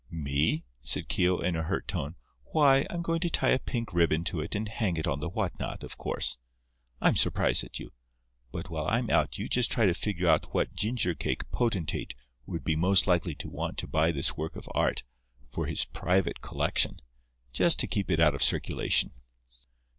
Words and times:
"Me," 0.09 0.63
said 0.81 1.07
Keogh 1.07 1.41
in 1.41 1.55
a 1.55 1.61
hurt 1.61 1.87
tone, 1.87 2.15
"why, 2.45 2.87
I'm 2.89 3.03
going 3.03 3.19
to 3.19 3.29
tie 3.29 3.49
a 3.51 3.59
pink 3.59 3.93
ribbon 3.93 4.23
to 4.23 4.39
it 4.41 4.55
and 4.55 4.67
hang 4.67 4.97
it 4.97 5.05
on 5.05 5.19
the 5.19 5.29
what 5.29 5.59
not, 5.59 5.83
of 5.83 5.95
course. 5.95 6.39
I'm 6.99 7.15
surprised 7.15 7.63
at 7.63 7.77
you. 7.77 7.91
But 8.51 8.71
while 8.71 8.87
I'm 8.87 9.11
out 9.11 9.37
you 9.37 9.47
just 9.47 9.71
try 9.71 9.85
to 9.85 9.93
figure 9.93 10.27
out 10.27 10.55
what 10.55 10.73
ginger 10.73 11.13
cake 11.13 11.47
potentate 11.51 12.15
would 12.47 12.63
be 12.63 12.75
most 12.75 13.05
likely 13.05 13.35
to 13.35 13.49
want 13.51 13.77
to 13.77 13.87
buy 13.87 14.11
this 14.11 14.35
work 14.35 14.55
of 14.55 14.67
art 14.73 15.03
for 15.51 15.67
his 15.67 15.85
private 15.85 16.41
collection—just 16.41 17.79
to 17.79 17.85
keep 17.85 18.09
it 18.09 18.19
out 18.19 18.33
of 18.33 18.41
circulation." 18.41 19.11